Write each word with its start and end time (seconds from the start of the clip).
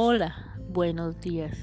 Hola, 0.00 0.54
buenos 0.68 1.20
días. 1.20 1.58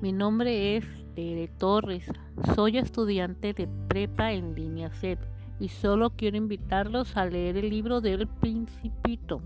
Mi 0.00 0.10
nombre 0.10 0.78
es 0.78 0.86
Tere 1.14 1.48
Torres. 1.48 2.10
Soy 2.54 2.78
estudiante 2.78 3.52
de 3.52 3.68
prepa 3.88 4.32
en 4.32 4.54
línea 4.54 4.88
CEP 4.88 5.20
y 5.60 5.68
solo 5.68 6.16
quiero 6.16 6.38
invitarlos 6.38 7.14
a 7.18 7.26
leer 7.26 7.58
el 7.58 7.68
libro 7.68 8.00
del 8.00 8.26
Principito. 8.26 9.42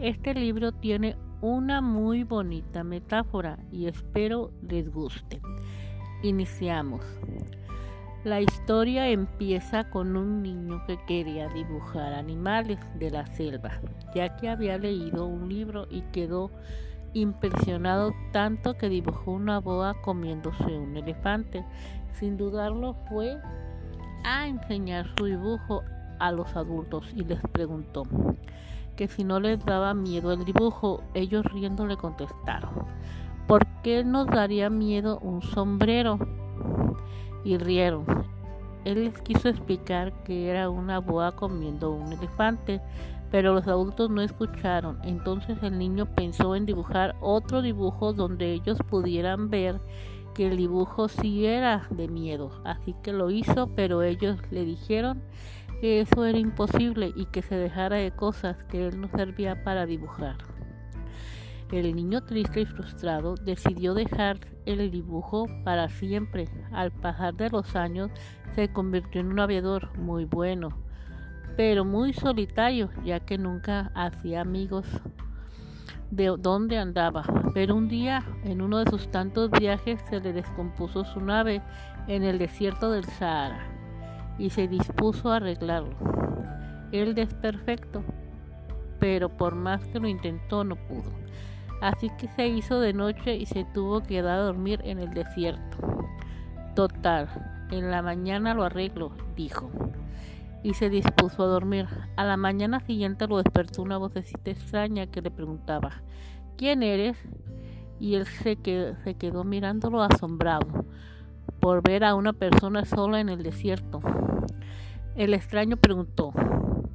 Este 0.00 0.34
libro 0.34 0.72
tiene 0.72 1.16
una 1.40 1.80
muy 1.80 2.24
bonita 2.24 2.82
metáfora 2.82 3.60
y 3.70 3.86
espero 3.86 4.50
les 4.60 4.90
guste. 4.90 5.40
Iniciamos. 6.24 7.04
La 8.22 8.42
historia 8.42 9.08
empieza 9.08 9.88
con 9.88 10.14
un 10.14 10.42
niño 10.42 10.84
que 10.86 10.98
quería 11.06 11.48
dibujar 11.48 12.12
animales 12.12 12.78
de 12.98 13.10
la 13.10 13.24
selva, 13.24 13.80
ya 14.14 14.36
que 14.36 14.50
había 14.50 14.76
leído 14.76 15.24
un 15.24 15.48
libro 15.48 15.86
y 15.90 16.02
quedó 16.12 16.50
impresionado 17.14 18.12
tanto 18.30 18.76
que 18.76 18.90
dibujó 18.90 19.30
una 19.30 19.58
boa 19.58 19.94
comiéndose 20.02 20.64
un 20.64 20.98
elefante. 20.98 21.64
Sin 22.12 22.36
dudarlo 22.36 22.92
fue 23.08 23.38
a 24.24 24.46
enseñar 24.46 25.06
su 25.16 25.24
dibujo 25.24 25.82
a 26.18 26.30
los 26.30 26.54
adultos 26.56 27.10
y 27.16 27.24
les 27.24 27.40
preguntó 27.52 28.02
que 28.96 29.08
si 29.08 29.24
no 29.24 29.40
les 29.40 29.64
daba 29.64 29.94
miedo 29.94 30.34
el 30.34 30.44
dibujo, 30.44 31.02
ellos 31.14 31.42
riendo 31.46 31.86
le 31.86 31.96
contestaron, 31.96 32.84
¿por 33.46 33.66
qué 33.82 34.04
nos 34.04 34.26
daría 34.26 34.68
miedo 34.68 35.18
un 35.20 35.40
sombrero? 35.40 36.18
Y 37.44 37.56
rieron. 37.58 38.04
Él 38.84 39.04
les 39.04 39.20
quiso 39.20 39.48
explicar 39.48 40.12
que 40.24 40.48
era 40.48 40.70
una 40.70 40.98
boa 41.00 41.32
comiendo 41.32 41.90
un 41.90 42.12
elefante, 42.12 42.80
pero 43.30 43.54
los 43.54 43.66
adultos 43.66 44.10
no 44.10 44.22
escucharon. 44.22 44.98
Entonces 45.04 45.58
el 45.62 45.78
niño 45.78 46.06
pensó 46.14 46.56
en 46.56 46.66
dibujar 46.66 47.14
otro 47.20 47.62
dibujo 47.62 48.12
donde 48.12 48.52
ellos 48.52 48.78
pudieran 48.88 49.50
ver 49.50 49.80
que 50.34 50.46
el 50.46 50.56
dibujo 50.56 51.08
sí 51.08 51.46
era 51.46 51.86
de 51.90 52.08
miedo. 52.08 52.50
Así 52.64 52.94
que 53.02 53.12
lo 53.12 53.30
hizo, 53.30 53.68
pero 53.74 54.02
ellos 54.02 54.38
le 54.50 54.64
dijeron 54.64 55.22
que 55.80 56.00
eso 56.00 56.24
era 56.24 56.38
imposible 56.38 57.12
y 57.16 57.26
que 57.26 57.42
se 57.42 57.56
dejara 57.56 57.96
de 57.96 58.10
cosas 58.10 58.62
que 58.64 58.86
él 58.86 59.00
no 59.00 59.08
servía 59.08 59.62
para 59.64 59.86
dibujar. 59.86 60.36
El 61.72 61.94
niño 61.94 62.22
triste 62.22 62.62
y 62.62 62.64
frustrado 62.66 63.36
decidió 63.36 63.94
dejar 63.94 64.40
el 64.66 64.90
dibujo 64.90 65.46
para 65.64 65.88
siempre. 65.88 66.48
Al 66.72 66.90
pasar 66.90 67.34
de 67.34 67.48
los 67.48 67.76
años 67.76 68.10
se 68.56 68.72
convirtió 68.72 69.20
en 69.20 69.28
un 69.28 69.38
aviador 69.38 69.96
muy 69.96 70.24
bueno, 70.24 70.70
pero 71.56 71.84
muy 71.84 72.12
solitario, 72.12 72.90
ya 73.04 73.20
que 73.20 73.38
nunca 73.38 73.92
hacía 73.94 74.40
amigos 74.40 74.84
de 76.10 76.34
dónde 76.38 76.76
andaba. 76.76 77.22
Pero 77.54 77.76
un 77.76 77.88
día, 77.88 78.24
en 78.42 78.62
uno 78.62 78.78
de 78.78 78.90
sus 78.90 79.08
tantos 79.08 79.50
viajes, 79.52 80.00
se 80.10 80.18
le 80.18 80.32
descompuso 80.32 81.04
su 81.04 81.20
nave 81.20 81.62
en 82.08 82.24
el 82.24 82.38
desierto 82.38 82.90
del 82.90 83.04
Sahara 83.04 83.68
y 84.38 84.50
se 84.50 84.66
dispuso 84.66 85.30
a 85.30 85.36
arreglarlo. 85.36 85.96
Él 86.90 87.14
desperfecto, 87.14 88.02
pero 88.98 89.28
por 89.28 89.54
más 89.54 89.86
que 89.86 90.00
lo 90.00 90.08
intentó 90.08 90.64
no 90.64 90.74
pudo. 90.74 91.12
Así 91.80 92.10
que 92.18 92.28
se 92.28 92.46
hizo 92.48 92.78
de 92.80 92.92
noche 92.92 93.36
y 93.36 93.46
se 93.46 93.64
tuvo 93.64 94.00
que 94.00 94.08
quedar 94.08 94.38
a 94.38 94.42
dormir 94.42 94.80
en 94.84 94.98
el 94.98 95.14
desierto. 95.14 95.78
Total, 96.74 97.28
en 97.70 97.90
la 97.90 98.02
mañana 98.02 98.54
lo 98.54 98.64
arreglo, 98.64 99.12
dijo. 99.34 99.70
Y 100.62 100.74
se 100.74 100.90
dispuso 100.90 101.42
a 101.42 101.46
dormir. 101.46 101.86
A 102.16 102.24
la 102.24 102.36
mañana 102.36 102.80
siguiente 102.80 103.26
lo 103.26 103.38
despertó 103.38 103.82
una 103.82 103.96
vocecita 103.96 104.50
extraña 104.50 105.06
que 105.06 105.22
le 105.22 105.30
preguntaba, 105.30 106.02
¿quién 106.58 106.82
eres? 106.82 107.16
Y 107.98 108.14
él 108.14 108.26
se 108.26 108.56
quedó, 108.56 108.96
se 109.04 109.14
quedó 109.14 109.44
mirándolo 109.44 110.02
asombrado 110.02 110.84
por 111.60 111.82
ver 111.82 112.04
a 112.04 112.14
una 112.14 112.32
persona 112.32 112.84
sola 112.84 113.20
en 113.20 113.28
el 113.28 113.42
desierto. 113.42 114.00
El 115.14 115.34
extraño 115.34 115.76
preguntó, 115.76 116.32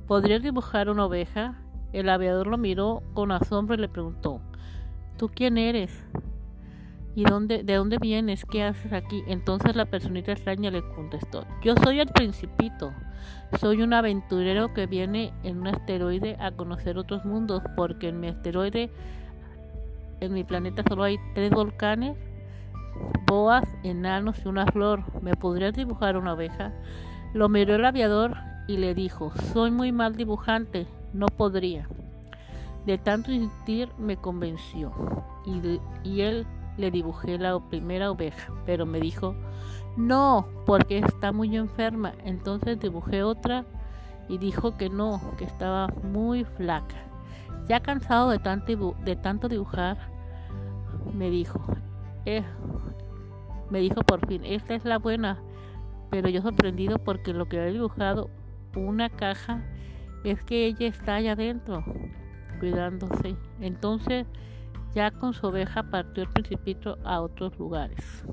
¿podrías 0.07 0.41
dibujar 0.41 0.90
una 0.90 1.06
oveja? 1.06 1.62
El 1.94 2.09
aviador 2.09 2.47
lo 2.47 2.57
miró 2.57 3.03
con 3.13 3.31
asombro 3.31 3.75
y 3.75 3.79
le 3.79 3.88
preguntó, 3.88 4.34
¿Tú 5.17 5.29
quién 5.33 5.57
eres? 5.57 6.03
¿Y 7.15 7.23
dónde, 7.23 7.63
de 7.63 7.75
dónde 7.75 7.97
vienes? 7.97 8.43
¿Qué 8.43 8.63
haces 8.63 8.91
aquí? 8.91 9.23
Entonces 9.27 9.75
la 9.75 9.85
personita 9.85 10.33
extraña 10.33 10.69
le 10.71 10.81
contestó, 10.81 11.45
yo 11.63 11.75
soy 11.81 12.01
el 12.01 12.07
principito, 12.07 12.91
soy 13.57 13.81
un 13.81 13.93
aventurero 13.93 14.73
que 14.73 14.87
viene 14.87 15.31
en 15.43 15.59
un 15.59 15.67
asteroide 15.67 16.35
a 16.39 16.51
conocer 16.51 16.97
otros 16.97 17.23
mundos, 17.23 17.63
porque 17.77 18.09
en 18.09 18.19
mi 18.19 18.27
asteroide, 18.27 18.89
en 20.19 20.33
mi 20.33 20.43
planeta 20.43 20.83
solo 20.89 21.03
hay 21.03 21.17
tres 21.33 21.51
volcanes, 21.51 22.17
boas, 23.25 23.63
enanos 23.83 24.37
y 24.43 24.49
una 24.49 24.65
flor. 24.65 25.03
¿Me 25.21 25.35
podrías 25.35 25.73
dibujar 25.73 26.17
una 26.17 26.33
oveja? 26.33 26.73
Lo 27.33 27.47
miró 27.47 27.75
el 27.75 27.85
aviador 27.85 28.35
y 28.67 28.77
le 28.77 28.93
dijo, 28.93 29.31
soy 29.53 29.71
muy 29.71 29.93
mal 29.93 30.17
dibujante, 30.17 30.87
no 31.13 31.27
podría. 31.27 31.87
De 32.85 33.00
tanto 33.00 33.31
insistir 33.31 33.90
me 33.97 34.18
convenció 34.18 34.91
y, 35.46 36.22
él 36.22 36.46
le 36.78 36.91
dibujé 36.91 37.38
la 37.38 37.59
primera 37.59 38.12
oveja, 38.12 38.53
pero 38.66 38.85
me 38.85 39.00
dijo, 39.00 39.35
no, 39.97 40.47
porque 40.66 41.00
está 41.00 41.31
muy 41.31 41.56
enferma. 41.56 42.13
Entonces 42.24 42.79
dibujé 42.79 43.24
otra 43.24 43.66
y 44.28 44.38
dijo 44.38 44.78
que 44.78 44.90
no, 44.90 45.19
que 45.38 45.45
estaba 45.45 45.88
muy 46.03 46.44
flaca. 46.44 46.95
Ya 47.68 47.79
cansado 47.79 48.29
de 48.29 48.40
tanto, 48.40 49.50
dibujar, 49.50 49.97
me 51.13 51.29
dijo, 51.31 51.59
eh, 52.25 52.44
me 53.72 53.79
dijo 53.79 54.01
por 54.01 54.28
fin, 54.28 54.44
esta 54.45 54.75
es 54.75 54.85
la 54.85 55.00
buena, 55.00 55.40
pero 56.12 56.29
yo 56.29 56.41
sorprendido 56.41 57.00
porque 57.00 57.34
lo 57.34 57.47
que 57.47 57.59
había 57.59 57.72
dibujado, 57.72 58.29
una 58.75 59.09
caja, 59.09 59.63
es 60.24 60.44
que 60.44 60.68
ella 60.68 60.88
está 60.88 61.16
allá 61.16 61.31
adentro 61.31 61.84
cuidándose. 62.59 63.35
Entonces, 63.59 64.25
ya 64.95 65.11
con 65.11 65.33
su 65.33 65.47
oveja 65.47 65.83
partió 65.83 66.23
el 66.23 66.29
principito 66.29 66.97
a 67.03 67.21
otros 67.21 67.57
lugares, 67.59 68.23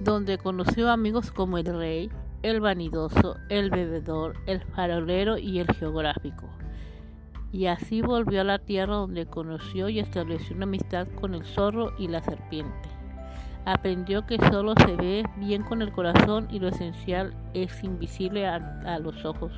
donde 0.00 0.38
conoció 0.38 0.90
amigos 0.90 1.32
como 1.32 1.58
el 1.58 1.66
rey, 1.66 2.10
el 2.42 2.60
vanidoso, 2.60 3.36
el 3.48 3.70
bebedor, 3.70 4.36
el 4.46 4.60
farolero 4.62 5.38
y 5.38 5.58
el 5.58 5.66
geográfico. 5.74 6.48
Y 7.52 7.66
así 7.66 8.02
volvió 8.02 8.42
a 8.42 8.44
la 8.44 8.58
tierra 8.58 8.94
donde 8.94 9.26
conoció 9.26 9.88
y 9.88 9.98
estableció 9.98 10.54
una 10.54 10.64
amistad 10.64 11.08
con 11.20 11.34
el 11.34 11.44
zorro 11.44 11.92
y 11.98 12.06
la 12.06 12.22
serpiente. 12.22 12.88
Aprendió 13.64 14.26
que 14.26 14.38
solo 14.50 14.74
se 14.76 14.94
ve 14.94 15.24
bien 15.38 15.64
con 15.64 15.82
el 15.82 15.90
corazón 15.90 16.46
y 16.50 16.60
lo 16.60 16.68
esencial 16.68 17.34
es 17.54 17.82
invisible 17.82 18.46
a, 18.46 18.56
a 18.84 18.98
los 19.00 19.24
ojos. 19.24 19.52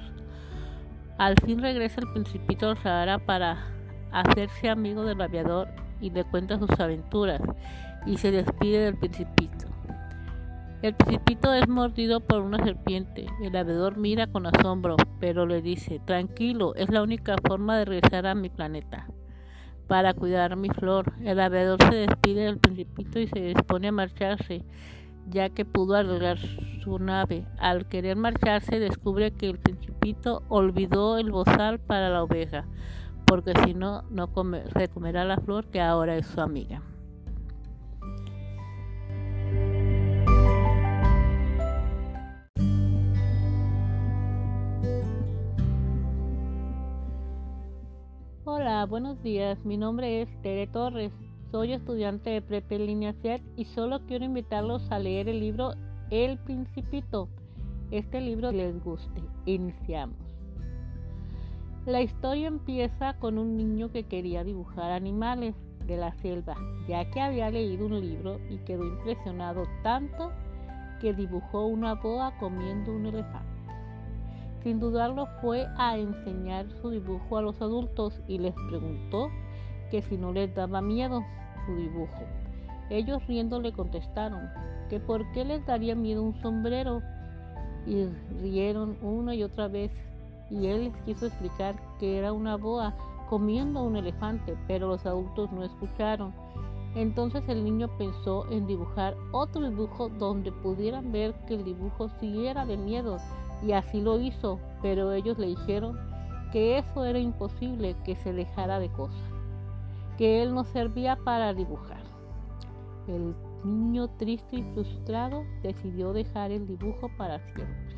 Al 1.18 1.34
fin 1.44 1.60
regresa 1.60 2.00
el 2.00 2.12
principito 2.12 2.70
al 2.70 2.78
Sahara 2.78 3.18
para 3.18 3.58
hacerse 4.12 4.68
amigo 4.68 5.04
del 5.04 5.20
aviador 5.20 5.68
y 6.00 6.10
le 6.10 6.24
cuenta 6.24 6.58
sus 6.58 6.70
aventuras 6.78 7.40
y 8.06 8.16
se 8.18 8.30
despide 8.30 8.84
del 8.84 8.96
principito. 8.96 9.66
El 10.80 10.94
principito 10.94 11.52
es 11.52 11.66
mordido 11.68 12.20
por 12.20 12.40
una 12.42 12.64
serpiente. 12.64 13.26
El 13.42 13.56
aviador 13.56 13.96
mira 13.96 14.28
con 14.28 14.46
asombro, 14.46 14.96
pero 15.18 15.44
le 15.44 15.60
dice, 15.60 16.00
tranquilo, 16.04 16.76
es 16.76 16.88
la 16.88 17.02
única 17.02 17.34
forma 17.48 17.76
de 17.76 17.84
regresar 17.84 18.26
a 18.26 18.36
mi 18.36 18.48
planeta 18.48 19.08
para 19.88 20.14
cuidar 20.14 20.54
mi 20.54 20.68
flor. 20.68 21.14
El 21.24 21.40
aviador 21.40 21.82
se 21.82 21.96
despide 21.96 22.44
del 22.44 22.58
principito 22.58 23.18
y 23.18 23.26
se 23.26 23.40
dispone 23.40 23.88
a 23.88 23.92
marcharse 23.92 24.64
ya 25.30 25.50
que 25.50 25.64
pudo 25.64 25.96
arreglar 25.96 26.38
Al 27.58 27.86
querer 27.86 28.16
marcharse 28.16 28.80
descubre 28.80 29.30
que 29.32 29.50
el 29.50 29.58
principito 29.58 30.42
olvidó 30.48 31.18
el 31.18 31.30
bozal 31.30 31.78
para 31.78 32.08
la 32.08 32.22
oveja, 32.22 32.64
porque 33.26 33.52
si 33.64 33.74
no, 33.74 34.04
no 34.10 34.30
se 34.74 34.88
comerá 34.88 35.24
la 35.26 35.36
flor 35.36 35.66
que 35.66 35.82
ahora 35.82 36.16
es 36.16 36.26
su 36.26 36.40
amiga. 36.40 36.80
Hola, 48.44 48.86
buenos 48.86 49.22
días. 49.22 49.62
Mi 49.62 49.76
nombre 49.76 50.22
es 50.22 50.28
Tere 50.40 50.66
Torres. 50.68 51.12
Soy 51.50 51.74
estudiante 51.74 52.30
de 52.30 52.40
Prepe 52.40 52.78
Línea 52.78 53.12
CET 53.20 53.42
y 53.56 53.66
solo 53.66 54.06
quiero 54.06 54.24
invitarlos 54.24 54.90
a 54.90 54.98
leer 54.98 55.28
el 55.28 55.40
libro 55.40 55.74
El 56.10 56.38
Principito. 56.38 57.28
Este 57.90 58.22
libro 58.22 58.50
les 58.50 58.82
guste. 58.82 59.22
Iniciamos. 59.44 60.16
La 61.84 62.00
historia 62.00 62.48
empieza 62.48 63.18
con 63.18 63.36
un 63.36 63.58
niño 63.58 63.90
que 63.90 64.04
quería 64.04 64.42
dibujar 64.42 64.90
animales 64.90 65.54
de 65.86 65.98
la 65.98 66.14
selva, 66.14 66.54
ya 66.88 67.10
que 67.10 67.20
había 67.20 67.50
leído 67.50 67.84
un 67.84 68.00
libro 68.00 68.40
y 68.48 68.56
quedó 68.64 68.86
impresionado 68.86 69.64
tanto 69.82 70.32
que 70.98 71.12
dibujó 71.12 71.66
una 71.66 71.96
boa 71.96 72.38
comiendo 72.38 72.90
un 72.90 73.04
elefante. 73.04 73.60
Sin 74.62 74.80
dudarlo 74.80 75.26
fue 75.42 75.66
a 75.76 75.98
enseñar 75.98 76.70
su 76.80 76.88
dibujo 76.88 77.36
a 77.36 77.42
los 77.42 77.60
adultos 77.60 78.18
y 78.26 78.38
les 78.38 78.54
preguntó 78.70 79.28
que 79.90 80.00
si 80.00 80.16
no 80.16 80.32
les 80.32 80.54
daba 80.54 80.80
miedo 80.80 81.22
su 81.66 81.76
dibujo. 81.76 82.24
Ellos 82.90 83.26
riendo 83.26 83.60
le 83.60 83.72
contestaron 83.72 84.48
que 84.88 85.00
por 85.00 85.30
qué 85.32 85.44
les 85.44 85.64
daría 85.66 85.94
miedo 85.94 86.22
un 86.22 86.40
sombrero 86.40 87.02
y 87.86 88.06
rieron 88.40 88.96
una 89.02 89.34
y 89.34 89.42
otra 89.42 89.68
vez 89.68 89.92
y 90.50 90.66
él 90.66 90.84
les 90.84 90.96
quiso 91.02 91.26
explicar 91.26 91.76
que 91.98 92.18
era 92.18 92.32
una 92.32 92.56
boa 92.56 92.94
comiendo 93.28 93.82
un 93.82 93.96
elefante, 93.96 94.56
pero 94.66 94.88
los 94.88 95.04
adultos 95.04 95.52
no 95.52 95.62
escucharon. 95.62 96.32
Entonces 96.94 97.46
el 97.48 97.62
niño 97.62 97.88
pensó 97.98 98.50
en 98.50 98.66
dibujar 98.66 99.14
otro 99.32 99.68
dibujo 99.68 100.08
donde 100.08 100.50
pudieran 100.50 101.12
ver 101.12 101.34
que 101.46 101.54
el 101.54 101.64
dibujo 101.64 102.08
siguiera 102.20 102.64
de 102.64 102.78
miedo 102.78 103.18
y 103.62 103.72
así 103.72 104.00
lo 104.00 104.18
hizo, 104.18 104.58
pero 104.80 105.12
ellos 105.12 105.38
le 105.38 105.48
dijeron 105.48 105.98
que 106.50 106.78
eso 106.78 107.04
era 107.04 107.18
imposible, 107.18 107.94
que 108.04 108.16
se 108.16 108.32
dejara 108.32 108.78
de 108.78 108.88
cosas, 108.90 109.20
que 110.16 110.42
él 110.42 110.54
no 110.54 110.64
servía 110.64 111.16
para 111.16 111.52
dibujar. 111.52 111.97
El 113.08 113.34
niño 113.64 114.08
triste 114.18 114.56
y 114.56 114.62
frustrado 114.74 115.44
decidió 115.62 116.12
dejar 116.12 116.50
el 116.50 116.66
dibujo 116.66 117.10
para 117.16 117.38
siempre. 117.54 117.96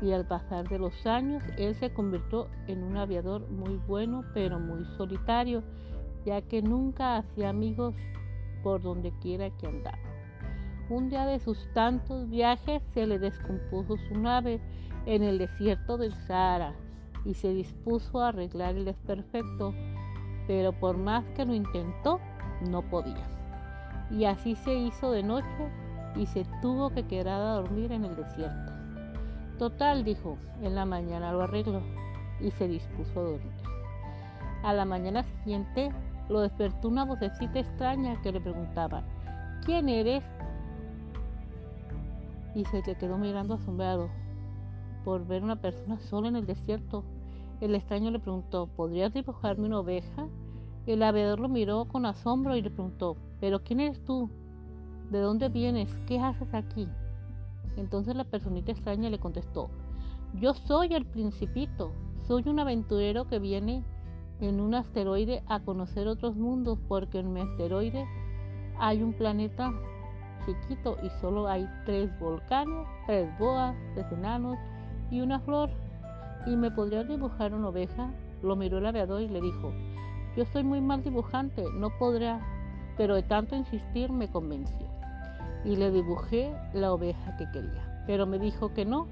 Y 0.00 0.12
al 0.12 0.26
pasar 0.26 0.66
de 0.68 0.78
los 0.78 1.06
años, 1.06 1.42
él 1.58 1.74
se 1.74 1.92
convirtió 1.92 2.48
en 2.66 2.82
un 2.82 2.96
aviador 2.96 3.48
muy 3.50 3.76
bueno, 3.86 4.24
pero 4.32 4.58
muy 4.58 4.84
solitario, 4.96 5.62
ya 6.24 6.40
que 6.40 6.62
nunca 6.62 7.18
hacía 7.18 7.50
amigos 7.50 7.94
por 8.62 8.82
donde 8.82 9.12
quiera 9.20 9.50
que 9.58 9.66
andaba. 9.66 9.98
Un 10.88 11.08
día 11.08 11.26
de 11.26 11.38
sus 11.38 11.58
tantos 11.74 12.28
viajes 12.28 12.82
se 12.94 13.06
le 13.06 13.18
descompuso 13.18 13.96
su 14.08 14.18
nave 14.18 14.60
en 15.06 15.22
el 15.22 15.38
desierto 15.38 15.98
del 15.98 16.12
Sahara 16.26 16.74
y 17.24 17.34
se 17.34 17.52
dispuso 17.52 18.20
a 18.20 18.28
arreglar 18.28 18.74
el 18.74 18.86
desperfecto, 18.86 19.74
pero 20.46 20.72
por 20.72 20.96
más 20.96 21.24
que 21.36 21.44
lo 21.44 21.54
intentó, 21.54 22.20
no 22.68 22.82
podía. 22.82 23.31
Y 24.12 24.26
así 24.26 24.54
se 24.56 24.74
hizo 24.74 25.10
de 25.10 25.22
noche 25.22 25.70
y 26.16 26.26
se 26.26 26.44
tuvo 26.60 26.90
que 26.90 27.06
quedar 27.06 27.40
a 27.40 27.54
dormir 27.54 27.92
en 27.92 28.04
el 28.04 28.14
desierto. 28.14 28.72
Total, 29.58 30.04
dijo, 30.04 30.36
en 30.60 30.74
la 30.74 30.84
mañana 30.84 31.32
lo 31.32 31.42
arregló 31.42 31.80
y 32.40 32.50
se 32.50 32.68
dispuso 32.68 33.20
a 33.20 33.22
dormir. 33.22 33.52
A 34.62 34.72
la 34.72 34.84
mañana 34.84 35.22
siguiente 35.22 35.90
lo 36.28 36.40
despertó 36.40 36.88
una 36.88 37.04
vocecita 37.04 37.58
extraña 37.58 38.20
que 38.22 38.32
le 38.32 38.40
preguntaba, 38.40 39.02
¿quién 39.64 39.88
eres? 39.88 40.22
Y 42.54 42.64
se 42.66 42.82
le 42.82 42.94
quedó 42.96 43.16
mirando 43.16 43.54
asombrado 43.54 44.10
por 45.04 45.26
ver 45.26 45.42
una 45.42 45.56
persona 45.56 45.98
sola 45.98 46.28
en 46.28 46.36
el 46.36 46.46
desierto. 46.46 47.04
El 47.60 47.74
extraño 47.74 48.10
le 48.10 48.18
preguntó, 48.18 48.66
¿podrías 48.66 49.12
dibujarme 49.12 49.66
una 49.66 49.80
oveja? 49.80 50.26
El 50.86 51.02
aviador 51.02 51.38
lo 51.38 51.48
miró 51.48 51.84
con 51.84 52.06
asombro 52.06 52.56
y 52.56 52.62
le 52.62 52.70
preguntó, 52.70 53.16
¿pero 53.40 53.62
quién 53.62 53.80
eres 53.80 54.04
tú? 54.04 54.28
¿De 55.10 55.20
dónde 55.20 55.48
vienes? 55.48 55.94
¿Qué 56.06 56.18
haces 56.18 56.52
aquí? 56.54 56.88
Entonces 57.76 58.16
la 58.16 58.24
personita 58.24 58.72
extraña 58.72 59.08
le 59.08 59.20
contestó, 59.20 59.70
yo 60.34 60.54
soy 60.54 60.92
el 60.94 61.06
principito, 61.06 61.92
soy 62.26 62.42
un 62.46 62.58
aventurero 62.58 63.28
que 63.28 63.38
viene 63.38 63.84
en 64.40 64.60
un 64.60 64.74
asteroide 64.74 65.42
a 65.46 65.60
conocer 65.60 66.08
otros 66.08 66.36
mundos 66.36 66.78
porque 66.88 67.20
en 67.20 67.32
mi 67.32 67.40
asteroide 67.40 68.06
hay 68.78 69.02
un 69.02 69.12
planeta 69.12 69.72
chiquito 70.44 70.96
y 71.02 71.10
solo 71.20 71.46
hay 71.46 71.68
tres 71.86 72.10
volcanes, 72.18 72.86
tres 73.06 73.28
boas, 73.38 73.76
tres 73.94 74.10
enanos 74.10 74.58
y 75.10 75.20
una 75.20 75.38
flor. 75.40 75.70
¿Y 76.46 76.56
me 76.56 76.72
podría 76.72 77.04
dibujar 77.04 77.54
una 77.54 77.68
oveja? 77.68 78.10
Lo 78.42 78.56
miró 78.56 78.78
el 78.78 78.86
aviador 78.86 79.22
y 79.22 79.28
le 79.28 79.40
dijo, 79.40 79.72
yo 80.36 80.44
soy 80.46 80.64
muy 80.64 80.80
mal 80.80 81.02
dibujante, 81.02 81.64
no 81.74 81.90
podrá, 81.98 82.40
pero 82.96 83.14
de 83.14 83.22
tanto 83.22 83.56
insistir 83.56 84.10
me 84.10 84.30
convenció. 84.30 84.86
Y 85.64 85.76
le 85.76 85.90
dibujé 85.90 86.54
la 86.72 86.92
oveja 86.92 87.36
que 87.36 87.50
quería, 87.52 88.04
pero 88.06 88.26
me 88.26 88.38
dijo 88.38 88.72
que 88.74 88.84
no, 88.84 89.06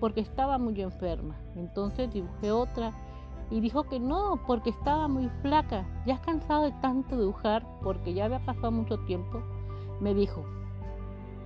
porque 0.00 0.20
estaba 0.20 0.58
muy 0.58 0.80
enferma. 0.82 1.34
Entonces 1.56 2.12
dibujé 2.12 2.52
otra 2.52 2.92
y 3.50 3.60
dijo 3.60 3.84
que 3.84 4.00
no, 4.00 4.40
porque 4.46 4.70
estaba 4.70 5.08
muy 5.08 5.28
flaca. 5.42 5.86
Ya 6.06 6.20
cansado 6.20 6.64
de 6.64 6.72
tanto 6.82 7.18
dibujar, 7.18 7.64
porque 7.82 8.14
ya 8.14 8.26
había 8.26 8.44
pasado 8.44 8.70
mucho 8.70 8.98
tiempo, 9.00 9.42
me 10.00 10.14
dijo, 10.14 10.44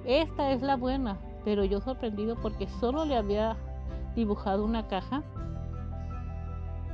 esta 0.05 0.53
es 0.53 0.63
la 0.63 0.77
buena, 0.77 1.19
pero 1.45 1.65
yo 1.65 1.81
sorprendido 1.81 2.37
porque 2.37 2.67
solo 2.81 3.05
le 3.05 3.17
había 3.17 3.57
dibujado 4.17 4.65
una 4.65 4.89
caja. 4.89 5.23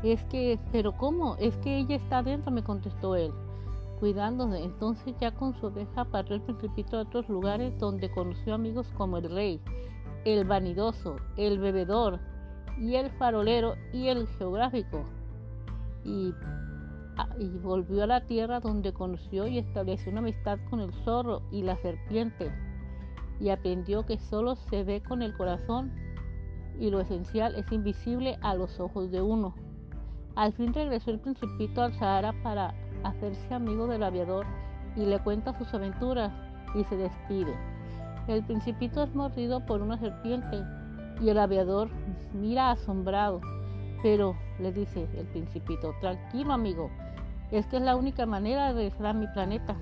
Es 0.04 0.22
que, 0.24 0.58
pero 0.70 0.92
¿cómo? 0.92 1.34
Es 1.36 1.56
que 1.56 1.78
ella 1.78 1.96
está 1.96 2.18
adentro, 2.18 2.52
me 2.52 2.62
contestó 2.62 3.16
él, 3.16 3.32
cuidándose. 3.98 4.62
Entonces 4.62 5.14
ya 5.18 5.32
con 5.32 5.58
su 5.58 5.66
oveja 5.66 6.04
partió 6.04 6.36
el 6.36 6.42
principito 6.42 6.98
a 6.98 7.02
otros 7.02 7.26
lugares 7.30 7.78
donde 7.78 8.10
conoció 8.10 8.54
amigos 8.54 8.86
como 8.98 9.16
el 9.16 9.30
rey, 9.30 9.62
el 10.26 10.44
vanidoso, 10.44 11.16
el 11.38 11.58
bebedor, 11.58 12.20
y 12.78 12.96
el 12.96 13.10
farolero 13.12 13.76
y 13.94 14.08
el 14.08 14.26
geográfico. 14.38 15.04
Y, 16.04 16.34
ah, 17.16 17.28
y, 17.38 17.48
volvió 17.58 18.04
a 18.04 18.06
la 18.06 18.26
tierra 18.26 18.60
donde 18.60 18.92
conoció 18.92 19.46
y 19.46 19.56
estableció 19.56 20.12
una 20.12 20.20
amistad 20.20 20.58
con 20.68 20.80
el 20.80 20.92
zorro 21.04 21.40
y 21.50 21.62
la 21.62 21.76
serpiente. 21.78 22.52
Y 23.40 23.48
aprendió 23.48 24.04
que 24.04 24.18
solo 24.18 24.56
se 24.56 24.84
ve 24.84 25.02
con 25.02 25.22
el 25.22 25.34
corazón 25.34 25.92
y 26.78 26.90
lo 26.90 27.00
esencial 27.00 27.54
es 27.54 27.72
invisible 27.72 28.36
a 28.42 28.54
los 28.54 28.80
ojos 28.80 29.10
de 29.10 29.22
uno. 29.22 29.54
Al 30.36 30.52
fin 30.52 30.74
regresó 30.74 31.10
el 31.10 31.20
principito 31.20 31.82
al 31.82 31.94
Sahara 31.94 32.32
para 32.42 32.74
hacerse 33.04 33.54
amigo 33.54 33.86
del 33.86 34.02
aviador 34.02 34.46
y 34.96 35.06
le 35.06 35.18
cuenta 35.20 35.56
sus 35.56 35.72
aventuras 35.72 36.32
y 36.74 36.82
se 36.84 36.96
despide. 36.96 37.54
El 38.26 38.42
principito 38.44 39.04
es 39.04 39.14
mordido 39.14 39.64
por 39.64 39.80
una 39.80 39.98
serpiente 39.98 40.62
y 41.20 41.28
el 41.28 41.38
aviador 41.38 41.88
mira 42.32 42.72
asombrado, 42.72 43.40
pero 44.02 44.34
le 44.58 44.72
dice 44.72 45.06
el 45.16 45.26
principito, 45.26 45.94
tranquilo 46.00 46.52
amigo, 46.52 46.90
es 47.50 47.66
que 47.66 47.76
es 47.76 47.82
la 47.82 47.94
única 47.94 48.26
manera 48.26 48.68
de 48.68 48.74
regresar 48.74 49.06
a 49.06 49.12
mi 49.12 49.26
planeta 49.28 49.76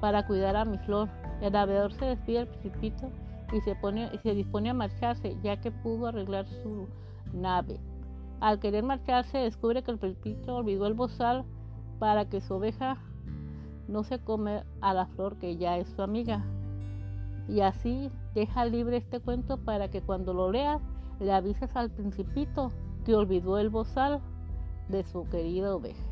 para 0.00 0.26
cuidar 0.26 0.56
a 0.56 0.64
mi 0.64 0.78
flor. 0.78 1.08
El 1.40 1.56
aviador 1.56 1.92
se 1.94 2.04
despide 2.04 2.38
del 2.38 2.48
principito 2.48 3.10
y 3.52 3.60
se, 3.60 3.74
pone, 3.76 4.10
se 4.22 4.34
dispone 4.34 4.70
a 4.70 4.74
marcharse, 4.74 5.36
ya 5.42 5.58
que 5.60 5.70
pudo 5.70 6.08
arreglar 6.08 6.46
su 6.46 6.88
nave. 7.32 7.78
Al 8.40 8.60
querer 8.60 8.82
marcharse, 8.82 9.38
descubre 9.38 9.82
que 9.82 9.90
el 9.90 9.98
principito 9.98 10.56
olvidó 10.56 10.86
el 10.86 10.94
bozal 10.94 11.44
para 11.98 12.28
que 12.28 12.40
su 12.40 12.54
oveja 12.54 12.98
no 13.88 14.04
se 14.04 14.18
come 14.18 14.62
a 14.80 14.94
la 14.94 15.06
flor 15.06 15.38
que 15.38 15.56
ya 15.56 15.78
es 15.78 15.88
su 15.88 16.02
amiga. 16.02 16.44
Y 17.48 17.60
así 17.60 18.10
deja 18.34 18.64
libre 18.64 18.98
este 18.98 19.20
cuento 19.20 19.58
para 19.58 19.88
que 19.90 20.02
cuando 20.02 20.34
lo 20.34 20.50
leas 20.50 20.82
le 21.20 21.32
avises 21.32 21.74
al 21.74 21.90
principito 21.90 22.72
que 23.04 23.14
olvidó 23.14 23.58
el 23.58 23.70
bozal 23.70 24.20
de 24.88 25.04
su 25.04 25.24
querida 25.28 25.74
oveja. 25.74 26.05